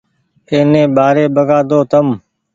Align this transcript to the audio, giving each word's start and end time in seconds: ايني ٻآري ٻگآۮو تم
ايني 0.51 0.83
ٻآري 0.95 1.25
ٻگآۮو 1.35 1.79
تم 1.91 2.07